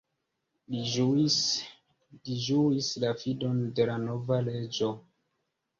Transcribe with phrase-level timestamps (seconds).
[0.75, 4.95] Li ĝuis la fidon de la nova reĝo.